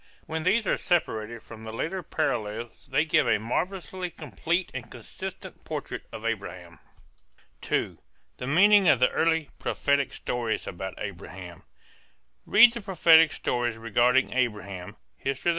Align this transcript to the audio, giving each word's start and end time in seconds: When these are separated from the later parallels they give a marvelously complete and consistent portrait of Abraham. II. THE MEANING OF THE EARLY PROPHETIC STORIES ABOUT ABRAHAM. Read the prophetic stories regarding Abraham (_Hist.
When 0.25 0.41
these 0.41 0.65
are 0.65 0.77
separated 0.79 1.43
from 1.43 1.63
the 1.63 1.71
later 1.71 2.01
parallels 2.01 2.87
they 2.87 3.05
give 3.05 3.27
a 3.27 3.37
marvelously 3.37 4.09
complete 4.09 4.71
and 4.73 4.89
consistent 4.89 5.63
portrait 5.63 6.05
of 6.11 6.25
Abraham. 6.25 6.79
II. 7.71 7.99
THE 8.37 8.47
MEANING 8.47 8.87
OF 8.87 8.99
THE 8.99 9.11
EARLY 9.11 9.51
PROPHETIC 9.59 10.11
STORIES 10.11 10.65
ABOUT 10.65 10.95
ABRAHAM. 10.97 11.61
Read 12.47 12.73
the 12.73 12.81
prophetic 12.81 13.31
stories 13.31 13.77
regarding 13.77 14.33
Abraham 14.33 14.95
(_Hist. 15.23 15.45